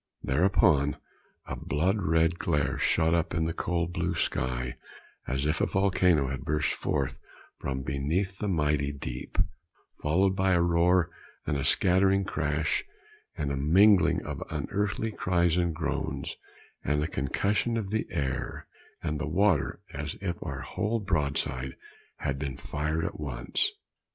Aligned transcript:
Thereupon 0.23 0.97
a 1.45 1.55
blood 1.55 2.01
red 2.01 2.39
glare 2.39 2.79
shot 2.79 3.13
up 3.13 3.35
in 3.35 3.45
the 3.45 3.53
cold 3.53 3.93
blue 3.93 4.15
sky, 4.15 4.73
as 5.27 5.45
if 5.45 5.61
a 5.61 5.67
volcano 5.67 6.29
had 6.29 6.43
burst 6.43 6.73
forth 6.73 7.19
from 7.59 7.83
beneath 7.83 8.39
the 8.39 8.47
mighty 8.47 8.91
deep, 8.91 9.37
followed 10.01 10.35
by 10.35 10.53
a 10.53 10.59
roar, 10.63 11.11
and 11.45 11.55
a 11.55 11.63
scattering 11.63 12.23
crash, 12.23 12.83
and 13.37 13.51
a 13.51 13.55
mingling 13.55 14.25
of 14.25 14.41
unearthly 14.49 15.11
cries 15.11 15.55
and 15.55 15.75
groans, 15.75 16.35
and 16.83 17.03
a 17.03 17.07
concussion 17.07 17.77
of 17.77 17.91
the 17.91 18.07
air 18.09 18.65
and 19.03 19.19
the 19.19 19.27
water 19.29 19.81
as 19.93 20.15
if 20.19 20.35
our 20.41 20.61
whole 20.61 20.99
broadside 20.99 21.75
had 22.17 22.39
been 22.39 22.57
fired 22.57 23.05
at 23.05 23.19
once. 23.19 23.69